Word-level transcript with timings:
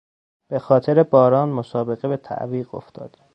به 0.47 0.59
خاطر 0.59 1.03
باران 1.03 1.49
مسابقه 1.49 2.07
به 2.07 2.17
تعویق 2.17 2.75
افتاد. 2.75 3.17